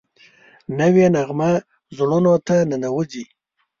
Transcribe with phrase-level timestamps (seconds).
[0.79, 1.51] نوې نغمه
[1.95, 3.23] زړونو ته ننوځي